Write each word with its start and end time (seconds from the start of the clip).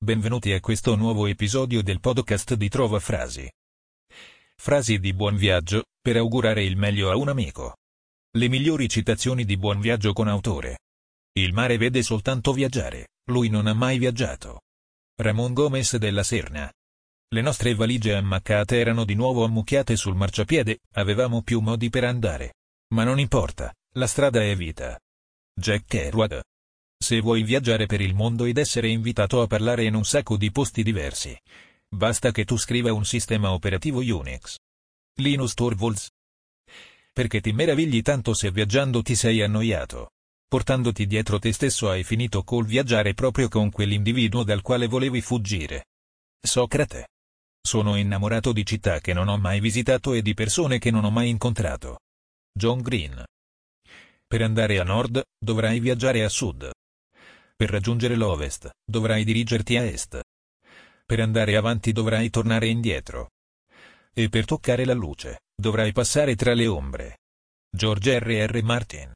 Benvenuti 0.00 0.52
a 0.52 0.60
questo 0.60 0.94
nuovo 0.94 1.26
episodio 1.26 1.82
del 1.82 1.98
podcast 1.98 2.54
di 2.54 2.68
Trova 2.68 3.00
Frasi. 3.00 3.50
Frasi 4.54 5.00
di 5.00 5.12
buon 5.12 5.34
viaggio, 5.34 5.86
per 6.00 6.16
augurare 6.16 6.62
il 6.62 6.76
meglio 6.76 7.10
a 7.10 7.16
un 7.16 7.28
amico. 7.28 7.78
Le 8.36 8.48
migliori 8.48 8.88
citazioni 8.88 9.44
di 9.44 9.56
buon 9.56 9.80
viaggio 9.80 10.12
con 10.12 10.28
autore. 10.28 10.78
Il 11.32 11.52
mare 11.52 11.78
vede 11.78 12.04
soltanto 12.04 12.52
viaggiare, 12.52 13.08
lui 13.24 13.48
non 13.48 13.66
ha 13.66 13.74
mai 13.74 13.98
viaggiato. 13.98 14.60
Ramon 15.20 15.52
Gomez 15.52 15.96
della 15.96 16.22
Serna. 16.22 16.72
Le 17.30 17.40
nostre 17.42 17.74
valigie 17.74 18.14
ammaccate 18.14 18.78
erano 18.78 19.04
di 19.04 19.16
nuovo 19.16 19.42
ammucchiate 19.44 19.96
sul 19.96 20.14
marciapiede, 20.14 20.78
avevamo 20.92 21.42
più 21.42 21.58
modi 21.58 21.90
per 21.90 22.04
andare. 22.04 22.54
Ma 22.94 23.02
non 23.02 23.18
importa, 23.18 23.74
la 23.94 24.06
strada 24.06 24.44
è 24.44 24.54
vita. 24.54 24.96
Jack 25.52 25.86
Kerouac. 25.86 26.47
Se 27.00 27.20
vuoi 27.20 27.42
viaggiare 27.44 27.86
per 27.86 28.00
il 28.00 28.14
mondo 28.14 28.44
ed 28.44 28.58
essere 28.58 28.88
invitato 28.88 29.40
a 29.40 29.46
parlare 29.46 29.84
in 29.84 29.94
un 29.94 30.04
sacco 30.04 30.36
di 30.36 30.50
posti 30.50 30.82
diversi, 30.82 31.38
basta 31.88 32.32
che 32.32 32.44
tu 32.44 32.56
scriva 32.56 32.92
un 32.92 33.04
sistema 33.04 33.52
operativo 33.52 34.00
Unix. 34.00 34.56
Linus 35.20 35.54
Torvalds. 35.54 36.10
Perché 37.12 37.40
ti 37.40 37.52
meravigli 37.52 38.02
tanto 38.02 38.34
se 38.34 38.50
viaggiando 38.50 39.02
ti 39.02 39.14
sei 39.14 39.42
annoiato. 39.42 40.10
Portandoti 40.48 41.06
dietro 41.06 41.38
te 41.38 41.52
stesso 41.52 41.88
hai 41.88 42.04
finito 42.04 42.42
col 42.42 42.66
viaggiare 42.66 43.14
proprio 43.14 43.48
con 43.48 43.70
quell'individuo 43.70 44.42
dal 44.42 44.62
quale 44.62 44.86
volevi 44.86 45.20
fuggire. 45.20 45.86
Socrate. 46.40 47.08
Sono 47.60 47.96
innamorato 47.96 48.52
di 48.52 48.64
città 48.64 49.00
che 49.00 49.12
non 49.12 49.28
ho 49.28 49.36
mai 49.36 49.60
visitato 49.60 50.14
e 50.14 50.22
di 50.22 50.34
persone 50.34 50.78
che 50.78 50.90
non 50.90 51.04
ho 51.04 51.10
mai 51.10 51.28
incontrato. 51.28 52.00
John 52.52 52.80
Green. 52.80 53.24
Per 54.26 54.42
andare 54.42 54.78
a 54.78 54.84
nord, 54.84 55.22
dovrai 55.38 55.80
viaggiare 55.80 56.24
a 56.24 56.28
sud. 56.28 56.70
Per 57.58 57.70
raggiungere 57.70 58.14
l'ovest, 58.14 58.70
dovrai 58.88 59.24
dirigerti 59.24 59.76
a 59.76 59.82
est. 59.82 60.20
Per 61.04 61.18
andare 61.18 61.56
avanti 61.56 61.90
dovrai 61.90 62.30
tornare 62.30 62.68
indietro. 62.68 63.30
E 64.14 64.28
per 64.28 64.44
toccare 64.44 64.84
la 64.84 64.94
luce, 64.94 65.40
dovrai 65.56 65.90
passare 65.90 66.36
tra 66.36 66.54
le 66.54 66.68
ombre. 66.68 67.18
George 67.68 68.16
R. 68.20 68.46
R. 68.48 68.62
Martin. 68.62 69.12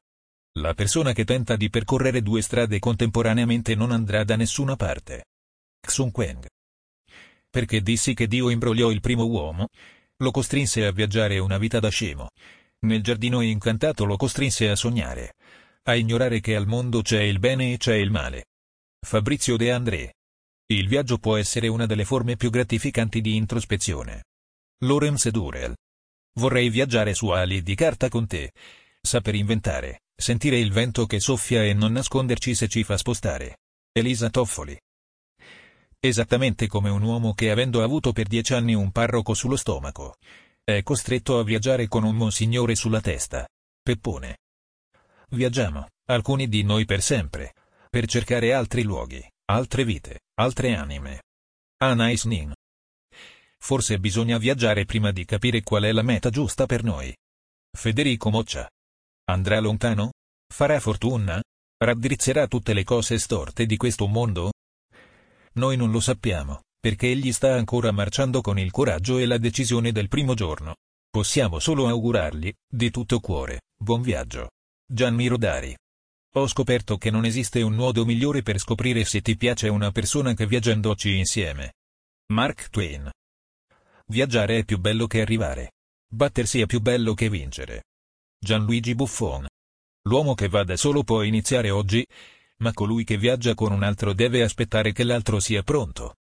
La 0.59 0.75
persona 0.75 1.13
che 1.13 1.25
tenta 1.25 1.55
di 1.55 1.71
percorrere 1.71 2.21
due 2.21 2.43
strade 2.43 2.81
contemporaneamente 2.81 3.77
non 3.77 3.93
andrà 3.93 4.25
da 4.25 4.35
nessuna 4.35 4.75
parte. 4.75 5.27
Xun 5.81 6.11
Queng. 6.11 6.45
Perché 7.49 7.81
dissi 7.81 8.13
che 8.13 8.27
Dio 8.27 8.51
imbrogliò 8.51 8.91
il 8.91 9.01
primo 9.01 9.25
uomo? 9.25 9.69
Lo 10.17 10.33
costrinse 10.33 10.85
a 10.85 10.91
viaggiare 10.91 11.39
una 11.39 11.59
vita 11.59 11.79
da 11.79 11.91
scemo. 11.91 12.31
Nel 12.87 13.05
giardino 13.05 13.41
incantato 13.41 14.05
lo 14.05 14.17
costrinse 14.17 14.69
a 14.69 14.75
sognare 14.75 15.35
a 15.85 15.95
ignorare 15.97 16.41
che 16.41 16.55
al 16.55 16.67
mondo 16.67 17.03
c'è 17.03 17.23
il 17.23 17.41
bene 17.41 17.73
e 17.73 17.77
c'è 17.77 17.95
il 17.95 18.11
male. 18.11 18.47
Fabrizio 19.05 19.57
De 19.57 19.73
André. 19.73 20.15
Il 20.67 20.87
viaggio 20.87 21.19
può 21.19 21.37
essere 21.37 21.67
una 21.67 21.87
delle 21.87 22.05
forme 22.05 22.37
più 22.37 22.51
gratificanti 22.51 23.21
di 23.21 23.35
introspezione. 23.35 24.27
Lorenz 24.85 25.29
Durel. 25.29 25.77
Vorrei 26.35 26.71
viaggiare 26.71 27.15
su 27.15 27.29
ali 27.29 27.63
di 27.63 27.75
carta 27.75 28.09
con 28.09 28.29
te. 28.29 28.53
Saper 29.01 29.35
inventare, 29.35 30.03
sentire 30.15 30.59
il 30.59 30.73
vento 30.73 31.05
che 31.07 31.19
soffia 31.19 31.65
e 31.65 31.75
non 31.75 31.93
nasconderci 31.93 32.55
se 32.55 32.69
ci 32.69 32.85
fa 32.85 32.97
spostare. 32.97 33.59
Elisa 33.91 34.31
Toffoli. 34.31 34.79
Esattamente 35.99 36.69
come 36.69 36.91
un 36.91 37.03
uomo 37.03 37.35
che 37.35 37.51
avendo 37.51 37.83
avuto 37.83 38.13
per 38.13 38.29
dieci 38.29 38.55
anni 38.55 38.75
un 38.75 38.93
parroco 38.93 39.35
sullo 39.35 39.57
stomaco, 39.57 40.15
è 40.63 40.83
costretto 40.85 41.39
a 41.39 41.45
viaggiare 41.45 41.89
con 41.89 42.05
un 42.05 42.15
monsignore 42.15 42.77
sulla 42.77 43.01
testa. 43.01 43.47
Peppone 43.83 44.42
viaggiamo, 45.33 45.89
alcuni 46.07 46.49
di 46.49 46.63
noi 46.63 46.85
per 46.85 47.03
sempre, 47.03 47.55
per 47.89 48.07
cercare 48.07 48.53
altri 48.53 48.83
luoghi, 48.83 49.25
altre 49.47 49.85
vite, 49.85 50.21
altre 50.35 50.75
anime. 50.75 51.23
Anais 51.79 52.25
Nin. 52.25 52.53
Forse 53.59 53.99
bisogna 53.99 54.39
viaggiare 54.39 54.85
prima 54.85 55.11
di 55.11 55.25
capire 55.25 55.63
qual 55.63 55.85
è 55.85 55.93
la 55.93 56.03
meta 56.03 56.31
giusta 56.31 56.67
per 56.67 56.83
noi. 56.83 57.15
Federico 57.77 58.31
Moccia. 58.31 58.69
Andrà 59.31 59.61
lontano? 59.61 60.13
Farà 60.53 60.81
fortuna? 60.81 61.41
Raddrizzerà 61.79 62.47
tutte 62.47 62.75
le 62.75 62.85
cose 62.85 63.19
storte 63.19 63.67
di 63.67 63.77
questo 63.77 64.07
mondo? 64.07 64.53
Noi 65.55 65.77
non 65.77 65.91
lo 65.91 66.01
sappiamo, 66.01 66.63
perché 66.79 67.11
egli 67.11 67.33
sta 67.33 67.55
ancora 67.55 67.93
marciando 67.93 68.41
con 68.41 68.59
il 68.59 68.71
coraggio 68.71 69.19
e 69.19 69.27
la 69.27 69.39
decisione 69.39 69.93
del 69.93 70.09
primo 70.09 70.35
giorno. 70.35 70.77
Possiamo 71.09 71.59
solo 71.59 71.89
augurargli, 71.89 72.53
di 72.69 72.91
tutto 72.91 73.21
cuore, 73.21 73.63
buon 73.77 74.03
viaggio. 74.03 74.51
Gianni 74.87 75.27
Rodari. 75.27 75.77
Ho 76.35 76.47
scoperto 76.47 76.99
che 76.99 77.11
non 77.11 77.25
esiste 77.25 77.63
un 77.63 77.75
modo 77.75 78.05
migliore 78.05 78.43
per 78.43 78.59
scoprire 78.59 79.05
se 79.05 79.21
ti 79.21 79.37
piace 79.37 79.69
una 79.69 79.91
persona 79.91 80.35
che 80.35 80.47
viaggiandoci 80.47 81.17
insieme. 81.17 81.75
Mark 82.33 82.69
Twain. 82.71 83.11
Viaggiare 84.07 84.59
è 84.59 84.65
più 84.65 84.79
bello 84.79 85.07
che 85.07 85.21
arrivare. 85.21 85.73
Battersi 86.09 86.61
è 86.61 86.67
più 86.67 86.81
bello 86.81 87.15
che 87.15 87.29
vincere. 87.29 87.85
Gianluigi 88.39 88.95
Buffon. 88.95 89.47
L'uomo 90.09 90.35
che 90.35 90.49
va 90.49 90.65
da 90.65 90.77
solo 90.77 91.05
può 91.05 91.23
iniziare 91.23 91.71
oggi, 91.71 92.07
ma 92.59 92.73
colui 92.73 93.05
che 93.05 93.17
viaggia 93.17 93.55
con 93.55 93.73
un 93.73 93.83
altro 93.83 94.13
deve 94.13 94.43
aspettare 94.43 94.93
che 94.93 95.05
l'altro 95.05 95.39
sia 95.41 95.63
pronto. 95.63 96.17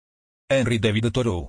Henry 0.46 0.80
David 0.80 1.12
Thoreau. 1.12 1.48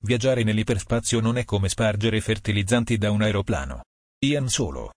Viaggiare 0.00 0.42
nell'iperspazio 0.44 1.20
non 1.20 1.38
è 1.38 1.44
come 1.44 1.68
spargere 1.68 2.20
fertilizzanti 2.20 2.98
da 2.98 3.10
un 3.10 3.22
aeroplano. 3.22 3.84
Ian 4.20 4.48
Solo. 4.48 4.92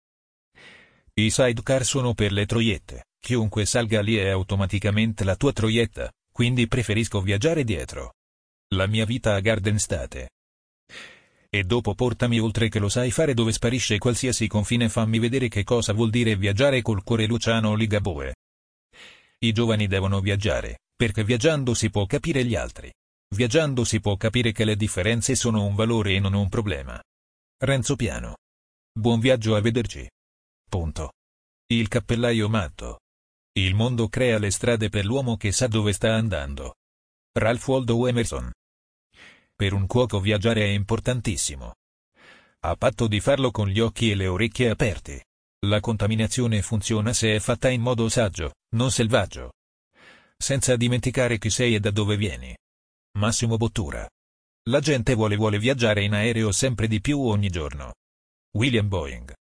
I 1.22 1.30
sidecar 1.30 1.86
sono 1.86 2.16
per 2.16 2.32
le 2.32 2.48
troiette, 2.48 3.04
chiunque 3.20 3.68
salga 3.68 4.02
lì 4.02 4.16
è 4.16 4.30
automaticamente 4.30 5.24
la 5.24 5.36
tua 5.36 5.54
troietta, 5.54 6.12
quindi 6.34 6.68
preferisco 6.68 7.22
viaggiare 7.22 7.64
dietro. 7.64 8.16
La 8.74 8.88
mia 8.88 9.06
vita 9.06 9.36
a 9.36 9.40
Garden 9.40 9.78
State. 9.78 10.30
E 11.48 11.64
dopo 11.64 11.94
portami 11.94 12.40
oltre 12.40 12.70
che 12.70 12.80
lo 12.80 12.90
sai 12.90 13.12
fare 13.12 13.36
dove 13.36 13.52
sparisce 13.52 14.00
qualsiasi 14.00 14.48
confine 14.48 14.90
fammi 14.90 15.20
vedere 15.20 15.48
che 15.48 15.64
cosa 15.64 15.94
vuol 15.94 16.09
dire 16.09 16.36
viaggiare 16.36 16.82
col 16.82 17.04
cuore 17.04 17.28
Luciano 17.28 17.76
Ligaboe. 17.76 18.34
I 19.44 19.52
giovani 19.52 19.86
devono 19.86 20.22
viaggiare, 20.22 20.80
perché 20.96 21.24
viaggiando 21.24 21.76
si 21.76 21.92
può 21.92 22.08
capire 22.08 22.44
gli 22.46 22.56
altri. 22.56 22.92
Viaggiando 23.36 23.84
si 23.84 24.00
può 24.00 24.18
capire 24.18 24.52
che 24.53 24.66
le 24.66 24.76
differenze 24.76 25.36
sono 25.36 25.66
un 25.66 25.76
valore 25.76 26.16
e 26.16 26.20
non 26.20 26.34
un 26.34 26.50
problema. 26.50 27.00
Renzo 27.59 27.96
Piano. 27.96 28.38
Buon 28.92 29.20
viaggio 29.20 29.56
a 29.56 29.62
vederci. 29.62 30.09
Punto. 30.72 31.12
Il 31.68 31.90
cappellaio 31.90 32.48
matto. 32.48 33.02
Il 33.59 33.76
mondo 33.76 34.08
crea 34.08 34.38
le 34.38 34.52
strade 34.52 34.88
per 34.88 35.04
l'uomo 35.04 35.36
che 35.36 35.52
sa 35.52 35.68
dove 35.68 35.92
sta 35.92 36.16
andando. 36.16 36.76
Ralph 37.38 37.68
Waldo 37.68 38.08
Emerson. 38.08 38.50
Per 39.54 39.74
un 39.74 39.86
cuoco 39.86 40.22
viaggiare 40.22 40.62
è 40.62 40.70
importantissimo. 40.70 41.74
A 42.62 42.78
patto 42.78 43.08
di 43.09 43.20
farlo 43.20 43.52
con 43.52 43.68
gli 43.68 43.82
occhi 43.82 44.12
e 44.12 44.16
le 44.16 44.28
orecchie 44.28 44.70
aperti. 44.70 45.22
La 45.66 45.82
contaminazione 45.82 46.62
funziona 46.62 47.12
se 47.12 47.36
è 47.36 47.40
fatta 47.42 47.68
in 47.68 47.82
modo 47.82 48.08
saggio, 48.08 48.53
non 48.76 48.92
selvaggio. 48.92 49.52
Senza 50.38 50.78
dimenticare 50.78 51.38
chi 51.38 51.50
sei 51.50 51.76
e 51.76 51.82
da 51.82 51.92
dove 51.92 52.16
vieni. 52.16 52.56
Massimo 53.18 53.58
Bottura. 53.58 54.09
La 54.70 54.80
gente 54.80 55.16
vuole 55.16 55.36
vuole 55.36 55.59
viaggiare 55.59 56.02
in 56.02 56.14
aereo 56.14 56.53
sempre 56.53 56.88
di 56.88 57.02
più 57.02 57.20
ogni 57.20 57.50
giorno. 57.50 57.96
William 58.53 58.88
Boeing 58.88 59.40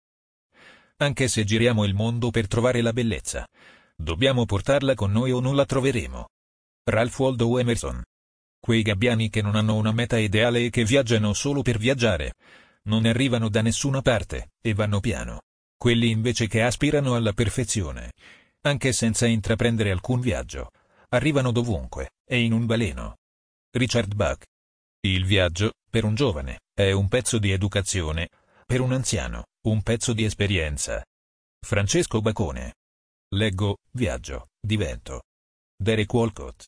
anche 1.00 1.28
se 1.28 1.44
giriamo 1.44 1.84
il 1.84 1.94
mondo 1.94 2.30
per 2.30 2.48
trovare 2.48 2.80
la 2.80 2.92
bellezza. 2.92 3.46
Dobbiamo 3.94 4.44
portarla 4.44 4.94
con 4.94 5.12
noi 5.12 5.30
o 5.30 5.40
non 5.40 5.54
la 5.54 5.64
troveremo. 5.64 6.28
Ralph 6.84 7.18
Waldo 7.18 7.58
Emerson. 7.58 8.02
Quei 8.60 8.82
gabbiani 8.82 9.28
che 9.28 9.42
non 9.42 9.54
hanno 9.54 9.76
una 9.76 9.92
meta 9.92 10.18
ideale 10.18 10.64
e 10.64 10.70
che 10.70 10.84
viaggiano 10.84 11.32
solo 11.32 11.62
per 11.62 11.78
viaggiare. 11.78 12.34
Non 12.84 13.06
arrivano 13.06 13.48
da 13.48 13.62
nessuna 13.62 14.02
parte, 14.02 14.50
e 14.60 14.74
vanno 14.74 14.98
piano. 15.00 15.42
Quelli 15.76 16.10
invece 16.10 16.48
che 16.48 16.62
aspirano 16.62 17.14
alla 17.14 17.32
perfezione. 17.32 18.12
Anche 18.62 18.92
senza 18.92 19.26
intraprendere 19.26 19.92
alcun 19.92 20.20
viaggio. 20.20 20.70
Arrivano 21.10 21.52
dovunque, 21.52 22.10
e 22.24 22.40
in 22.40 22.52
un 22.52 22.66
baleno. 22.66 23.16
Richard 23.70 24.14
Buck. 24.14 24.44
Il 25.00 25.24
viaggio, 25.24 25.74
per 25.88 26.04
un 26.04 26.14
giovane, 26.16 26.60
è 26.74 26.90
un 26.90 27.08
pezzo 27.08 27.38
di 27.38 27.52
educazione. 27.52 28.28
Per 28.66 28.80
un 28.80 28.92
anziano, 28.92 29.44
un 29.68 29.82
pezzo 29.82 30.12
di 30.12 30.24
esperienza. 30.24 31.04
Francesco 31.60 32.20
Bacone. 32.20 32.74
Leggo, 33.34 33.78
viaggio, 33.92 34.48
divento. 34.60 35.22
Derek 35.76 36.12
Walcott. 36.12 36.64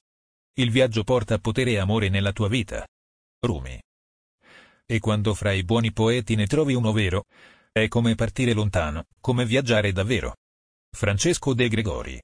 Il 0.58 0.70
viaggio 0.70 1.04
porta 1.04 1.38
potere 1.38 1.72
e 1.72 1.78
amore 1.78 2.08
nella 2.08 2.32
tua 2.32 2.48
vita. 2.48 2.86
Rumi. 3.40 3.80
E 4.86 4.98
quando 4.98 5.34
fra 5.34 5.52
i 5.52 5.64
buoni 5.64 5.92
poeti 5.92 6.34
ne 6.34 6.46
trovi 6.46 6.74
uno 6.74 6.92
vero, 6.92 7.24
è 7.72 7.88
come 7.88 8.14
partire 8.14 8.52
lontano, 8.52 9.04
come 9.20 9.46
viaggiare 9.46 9.92
davvero. 9.92 10.36
Francesco 10.90 11.54
De 11.54 11.68
Gregori. 11.68 12.20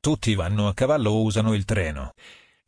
Tutti 0.00 0.34
vanno 0.34 0.68
a 0.68 0.74
cavallo 0.74 1.10
o 1.10 1.22
usano 1.22 1.54
il 1.54 1.64
treno. 1.64 2.12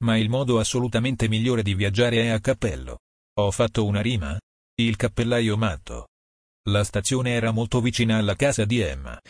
Ma 0.04 0.16
il 0.16 0.28
modo 0.28 0.58
assolutamente 0.58 1.28
migliore 1.28 1.62
di 1.62 1.74
viaggiare 1.74 2.22
è 2.22 2.28
a 2.28 2.40
cappello. 2.40 2.98
Ho 3.38 3.50
fatto 3.50 3.86
una 3.86 4.00
rima? 4.00 4.38
Il 4.74 4.96
cappellaio 4.96 5.56
matto. 5.56 6.09
La 6.70 6.84
stazione 6.84 7.32
era 7.32 7.50
molto 7.50 7.80
vicina 7.80 8.18
alla 8.18 8.36
casa 8.36 8.64
di 8.64 8.78
Emma. 8.78 9.20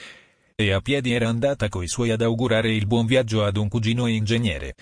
E 0.55 0.73
a 0.73 0.81
piedi 0.83 1.11
era 1.13 1.27
andata 1.27 1.71
coi 1.71 1.89
suoi 1.89 2.11
ad 2.11 2.21
augurare 2.21 2.71
il 2.71 2.87
buon 2.87 3.07
viaggio 3.07 3.45
ad 3.45 3.57
un 3.57 3.67
cugino 3.67 4.07
ingegnere, 4.07 4.75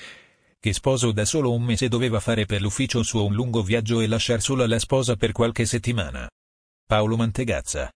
che 0.58 0.72
sposo 0.72 1.12
da 1.12 1.25
solo 1.25 1.52
un 1.52 1.62
mese 1.62 1.87
doveva 1.87 2.19
fare 2.19 2.46
per 2.46 2.60
l'ufficio 2.60 3.05
suo 3.05 3.26
un 3.26 3.32
lungo 3.32 3.62
viaggio 3.62 4.00
e 4.00 4.08
lasciar 4.08 4.40
sola 4.40 4.66
la 4.66 4.81
sposa 4.81 5.14
per 5.14 5.31
qualche 5.31 5.66
settimana. 5.66 6.28
Paolo 6.84 7.16
Mantegazza. 7.16 7.93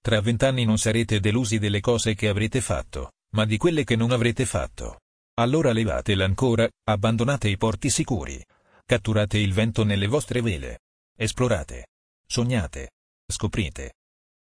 Tra 0.00 0.20
vent'anni 0.20 0.64
non 0.64 0.78
sarete 0.78 1.20
delusi 1.20 1.60
delle 1.60 1.78
cose 1.78 2.16
che 2.16 2.26
avrete 2.26 2.60
fatto, 2.60 3.12
ma 3.36 3.44
di 3.44 3.58
quelle 3.58 3.84
che 3.84 3.94
non 3.94 4.10
avrete 4.10 4.44
fatto. 4.44 5.02
Allora 5.34 5.72
levatela 5.72 6.24
ancora, 6.24 6.68
abbandonate 6.88 7.48
i 7.48 7.56
porti 7.56 7.90
sicuri. 7.90 8.44
Catturate 8.84 9.38
il 9.38 9.52
vento 9.52 9.84
nelle 9.84 10.08
vostre 10.08 10.42
vele. 10.42 10.80
Esplorate. 11.16 11.86
Sognate. 12.26 12.90
Scoprite. 13.32 13.94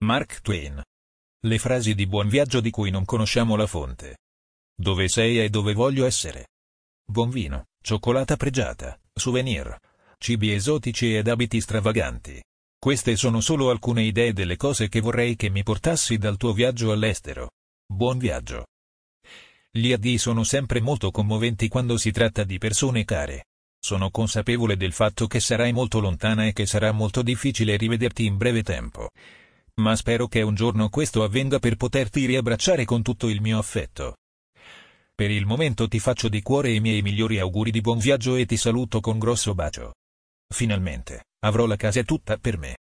Mark 0.04 0.42
Twain. 0.42 0.84
Le 1.46 1.58
frasi 1.58 1.96
di 1.96 2.06
buon 2.06 2.28
viaggio 2.28 2.60
di 2.60 2.70
cui 2.70 2.92
non 2.92 3.06
conosciamo 3.06 3.56
la 3.56 3.66
fonte. 3.66 4.18
Dove 4.76 5.08
sei 5.08 5.40
e 5.40 5.50
dove 5.50 5.74
voglio 5.74 6.06
essere. 6.06 6.50
Buon 7.06 7.30
vino, 7.30 7.68
cioccolata 7.82 8.36
pregiata, 8.36 9.00
souvenir, 9.14 9.80
cibi 10.18 10.54
esotici 10.54 11.16
ed 11.16 11.30
abiti 11.30 11.62
stravaganti. 11.62 12.44
Queste 12.78 13.16
sono 13.16 13.40
solo 13.40 13.70
alcune 13.70 14.04
idee 14.04 14.34
delle 14.34 14.58
cose 14.58 14.90
che 14.90 15.00
vorrei 15.00 15.38
che 15.38 15.50
mi 15.50 15.64
portassi 15.64 16.18
dal 16.18 16.36
tuo 16.36 16.52
viaggio 16.52 16.92
all'estero. 16.92 17.52
Buon 17.86 18.18
viaggio. 18.18 18.66
Gli 19.72 19.94
addii 19.94 20.18
sono 20.18 20.44
sempre 20.44 20.82
molto 20.82 21.10
commoventi 21.10 21.70
quando 21.70 21.96
si 21.96 22.12
tratta 22.12 22.44
di 22.44 22.58
persone 22.58 23.06
care. 23.06 23.46
Sono 23.86 24.12
consapevole 24.12 24.78
del 24.78 24.94
fatto 24.94 25.28
che 25.28 25.42
sarai 25.42 25.74
molto 25.74 26.00
lontana 26.00 26.46
e 26.46 26.54
che 26.54 26.66
sarà 26.66 26.94
molto 26.94 27.22
difficile 27.22 27.76
rivederti 27.76 28.24
in 28.24 28.38
breve 28.38 28.64
tempo. 28.64 29.10
Ma 29.82 29.94
spero 29.98 30.30
che 30.30 30.42
un 30.42 30.56
giorno 30.56 30.88
questo 30.88 31.22
avvenga 31.22 31.60
per 31.60 31.76
poterti 31.76 32.26
riabbracciare 32.26 32.86
con 32.86 33.02
tutto 33.02 33.28
il 33.28 33.42
mio 33.42 33.58
affetto. 33.58 34.16
Per 35.14 35.30
il 35.30 35.46
momento 35.46 35.90
ti 35.90 36.00
faccio 36.00 36.30
di 36.30 36.42
cuore 36.42 36.72
i 36.72 36.80
miei 36.80 37.02
migliori 37.02 37.40
auguri 37.40 37.72
di 37.72 37.82
buon 37.82 37.98
viaggio 37.98 38.38
e 38.38 38.46
ti 38.46 38.56
saluto 38.56 39.02
con 39.02 39.20
grosso 39.20 39.54
bacio. 39.54 39.96
Finalmente, 40.48 41.26
avrò 41.40 41.66
la 41.66 41.76
casa 41.76 42.04
tutta 42.04 42.38
per 42.38 42.58
me. 42.58 42.78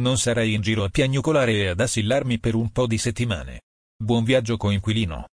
Non 0.00 0.18
sarai 0.18 0.52
in 0.52 0.62
giro 0.62 0.82
a 0.82 0.88
piagnucolare 0.88 1.52
e 1.52 1.66
ad 1.68 1.80
assillarmi 1.80 2.40
per 2.40 2.56
un 2.56 2.72
po' 2.72 2.88
di 2.88 2.98
settimane. 2.98 3.60
Buon 3.96 4.24
viaggio 4.24 4.56
coinquilino. 4.56 5.28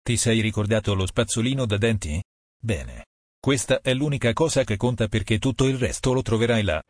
Ti 0.00 0.16
sei 0.16 0.40
ricordato 0.40 0.94
lo 0.94 1.06
spazzolino 1.06 1.66
da 1.66 1.76
denti? 1.76 2.22
Bene. 2.56 3.06
Questa 3.44 3.80
è 3.80 3.92
l'unica 3.92 4.32
cosa 4.34 4.62
che 4.62 4.76
conta 4.76 5.08
perché 5.08 5.40
tutto 5.40 5.66
il 5.66 5.76
resto 5.76 6.12
lo 6.12 6.22
troverai 6.22 6.62
là. 6.62 6.80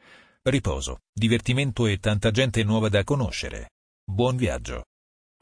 Riposo, 0.43 0.99
divertimento 1.11 1.87
e 1.87 1.97
tanta 1.97 2.31
gente 2.31 2.63
nuova 2.63 2.91
da 2.91 3.05
conoscere. 3.05 3.71
Buon 4.05 4.37
viaggio. 4.37 4.85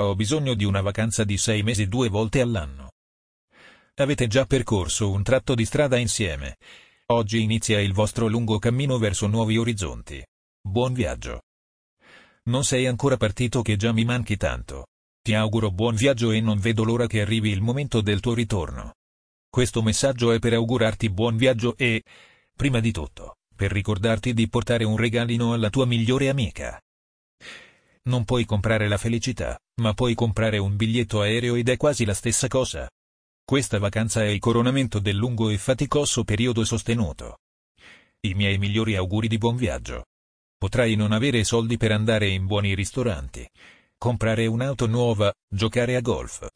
Ho 0.03 0.15
bisogno 0.15 0.55
di 0.55 0.63
una 0.63 0.81
vacanza 0.81 1.25
di 1.25 1.37
sei 1.37 1.65
mesi 1.65 1.89
due 1.89 2.09
volte 2.09 2.41
all'anno. 2.41 2.93
Avete 3.97 4.29
già 4.29 4.45
percorso 4.45 5.11
un 5.11 5.25
tratto 5.25 5.57
di 5.57 5.65
strada 5.65 5.97
insieme. 5.97 6.59
Oggi 7.07 7.43
inizia 7.43 7.81
il 7.81 7.93
vostro 7.93 8.29
lungo 8.29 8.61
cammino 8.61 8.97
verso 8.97 9.27
nuovi 9.27 9.59
orizzonti. 9.59 10.25
Buon 10.63 10.93
viaggio. 10.93 11.41
Non 12.45 12.63
sei 12.63 12.87
ancora 12.87 13.17
partito 13.17 13.63
che 13.63 13.75
già 13.75 13.91
mi 13.91 14.05
manchi 14.05 14.37
tanto. 14.37 14.87
Ti 15.21 15.35
auguro 15.35 15.73
buon 15.73 15.97
viaggio 15.97 16.31
e 16.31 16.41
non 16.41 16.61
vedo 16.61 16.85
l'ora 16.85 17.09
che 17.09 17.21
arrivi 17.21 17.51
il 17.51 17.63
momento 17.63 18.01
del 18.01 18.21
tuo 18.21 18.33
ritorno. 18.33 18.93
Questo 19.51 19.83
messaggio 19.83 20.31
è 20.31 20.39
per 20.39 20.53
augurarti 20.53 21.11
buon 21.11 21.37
viaggio 21.37 21.77
e, 21.77 22.05
prima 22.55 22.79
di 22.79 22.93
tutto, 22.93 23.39
per 23.57 23.73
ricordarti 23.73 24.33
di 24.33 24.49
portare 24.49 24.85
un 24.85 24.97
regalino 24.97 25.53
alla 25.53 25.71
tua 25.71 25.87
migliore 25.87 26.29
amica. 26.29 26.81
Non 28.03 28.25
puoi 28.25 28.45
comprare 28.45 28.87
la 28.87 28.97
felicità, 28.97 29.59
ma 29.81 29.93
puoi 29.93 30.15
comprare 30.15 30.59
un 30.59 30.77
biglietto 30.77 31.21
aereo 31.21 31.57
ed 31.57 31.69
è 31.69 31.77
quasi 31.77 32.05
la 32.05 32.15
stessa 32.15 32.47
cosa. 32.47 32.89
Questa 33.45 33.81
vacanza 33.81 34.23
è 34.23 34.29
il 34.29 34.39
coronamento 34.39 35.01
del 35.01 35.17
lungo 35.17 35.51
e 35.51 35.59
faticoso 35.59 36.23
periodo 36.23 36.65
sostenuto. 36.65 37.39
I 38.21 38.35
miei 38.35 38.57
migliori 38.57 38.95
auguri 38.95 39.27
di 39.27 39.37
buon 39.37 39.57
viaggio. 39.57 40.05
Potrai 40.57 40.95
non 40.95 41.11
avere 41.11 41.43
soldi 41.43 41.77
per 41.77 41.91
andare 41.91 42.29
in 42.29 42.47
buoni 42.47 42.73
ristoranti, 42.77 43.45
comprare 43.99 44.47
un'auto 44.47 44.87
nuova, 44.87 45.35
giocare 45.49 45.97
a 45.97 46.01
golf, 46.01 46.47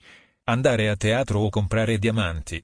andare 0.45 0.89
a 0.89 0.97
teatro 0.97 1.41
o 1.41 1.49
comprare 1.49 1.99
diamanti, 1.99 2.63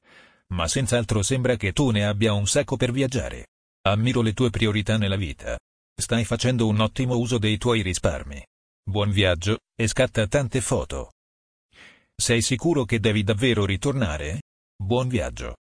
ma 0.48 0.68
senz'altro 0.68 1.22
sembra 1.22 1.56
che 1.56 1.72
tu 1.72 1.90
ne 1.90 2.04
abbia 2.04 2.32
un 2.32 2.46
sacco 2.46 2.76
per 2.76 2.92
viaggiare. 2.92 3.46
Ammiro 3.82 4.20
le 4.20 4.32
tue 4.32 4.50
priorità 4.50 4.98
nella 4.98 5.16
vita. 5.16 5.58
Stai 5.94 6.24
facendo 6.24 6.66
un 6.66 6.80
ottimo 6.80 7.16
uso 7.16 7.38
dei 7.38 7.56
tuoi 7.56 7.82
risparmi. 7.82 8.44
Buon 8.82 9.10
viaggio, 9.10 9.60
e 9.74 9.86
scatta 9.86 10.26
tante 10.26 10.60
foto. 10.60 11.12
Sei 12.14 12.42
sicuro 12.42 12.84
che 12.84 13.00
devi 13.00 13.22
davvero 13.22 13.64
ritornare? 13.64 14.42
Buon 14.76 15.08
viaggio. 15.08 15.56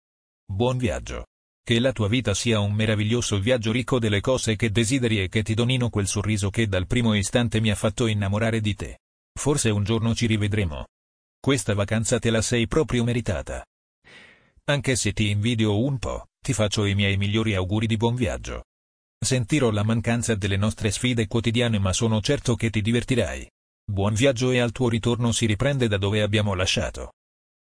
Buon 0.46 0.76
viaggio. 0.76 1.26
Che 1.64 1.80
la 1.80 1.92
tua 1.92 2.08
vita 2.08 2.34
sia 2.34 2.60
un 2.60 2.72
meraviglioso 2.74 3.38
viaggio 3.38 3.72
ricco 3.72 3.98
delle 3.98 4.20
cose 4.20 4.54
che 4.54 4.70
desideri 4.70 5.22
e 5.22 5.28
che 5.28 5.42
ti 5.42 5.54
donino 5.54 5.88
quel 5.88 6.06
sorriso 6.06 6.50
che 6.50 6.68
dal 6.68 6.86
primo 6.86 7.14
istante 7.14 7.60
mi 7.60 7.70
ha 7.70 7.74
fatto 7.74 8.06
innamorare 8.06 8.60
di 8.60 8.74
te. 8.74 8.98
Forse 9.32 9.70
un 9.70 9.82
giorno 9.82 10.14
ci 10.14 10.26
rivedremo. 10.26 10.84
Questa 11.44 11.74
vacanza 11.74 12.18
te 12.18 12.30
la 12.30 12.40
sei 12.40 12.66
proprio 12.66 13.04
meritata. 13.04 13.62
Anche 14.64 14.96
se 14.96 15.12
ti 15.12 15.28
invidio 15.28 15.78
un 15.78 15.98
po', 15.98 16.28
ti 16.42 16.54
faccio 16.54 16.86
i 16.86 16.94
miei 16.94 17.18
migliori 17.18 17.54
auguri 17.54 17.86
di 17.86 17.98
buon 17.98 18.14
viaggio. 18.14 18.64
Sentirò 19.22 19.70
la 19.70 19.82
mancanza 19.82 20.34
delle 20.36 20.56
nostre 20.56 20.90
sfide 20.90 21.26
quotidiane 21.26 21.78
ma 21.78 21.92
sono 21.92 22.22
certo 22.22 22.54
che 22.54 22.70
ti 22.70 22.80
divertirai. 22.80 23.46
Buon 23.84 24.14
viaggio 24.14 24.52
e 24.52 24.58
al 24.58 24.72
tuo 24.72 24.88
ritorno 24.88 25.32
si 25.32 25.44
riprende 25.44 25.86
da 25.86 25.98
dove 25.98 26.22
abbiamo 26.22 26.54
lasciato. 26.54 27.12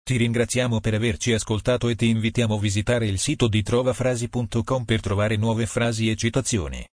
Ti 0.01 0.17
ringraziamo 0.17 0.79
per 0.79 0.95
averci 0.95 1.33
ascoltato 1.33 1.89
e 1.89 1.97
ti 1.97 2.07
invitiamo 2.07 2.55
a 2.55 2.61
visitare 2.61 3.09
il 3.09 3.19
sito 3.19 3.49
di 3.49 3.65
trovafrasi.com 3.65 4.85
per 4.85 5.01
trovare 5.01 5.35
nuove 5.35 5.67
frasi 5.67 6.09
e 6.09 6.15
citazioni. 6.15 6.87